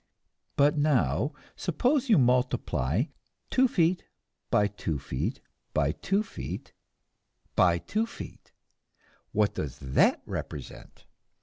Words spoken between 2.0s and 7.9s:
you multiply two feet by two feet by two feet by